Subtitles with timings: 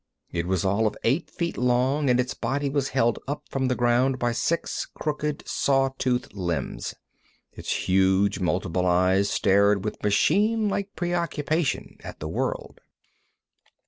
[0.31, 3.75] It was all of eight feet long, and its body was held up from the
[3.75, 6.95] ground by six crooked, saw toothed limbs.
[7.51, 12.79] Its huge multiple eyes stared with machinelike preoccupation at the world.